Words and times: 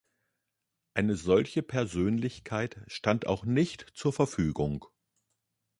Eine 0.95 1.15
solche 1.15 1.61
Persönlichkeit 1.61 2.81
stand 2.87 3.27
auch 3.27 3.45
nicht 3.45 3.85
zur 3.93 4.11
Verfügung. 4.13 4.87